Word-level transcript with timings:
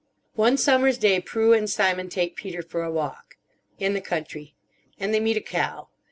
"One 0.33 0.57
summer's 0.57 0.97
day 0.97 1.19
Prue 1.19 1.53
and 1.53 1.69
Simon 1.69 2.09
take 2.09 2.35
Peter 2.35 2.63
for 2.63 2.81
a 2.81 2.89
walk. 2.89 3.37
In 3.77 3.93
the 3.93 4.01
country. 4.01 4.55
And 4.99 5.13
they 5.13 5.19
meet 5.19 5.37
a 5.37 5.41
cow. 5.41 5.89